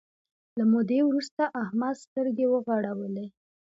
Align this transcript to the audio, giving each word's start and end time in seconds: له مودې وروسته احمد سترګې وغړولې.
له 0.57 0.63
مودې 0.71 0.99
وروسته 1.05 1.43
احمد 1.63 1.95
سترګې 2.05 2.45
وغړولې. 2.49 3.25